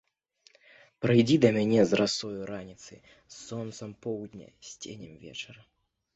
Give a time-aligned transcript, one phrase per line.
[1.05, 5.61] Прыйдзі да мяне з расою раніцы, з сонцам поўдня, з ценем вечара.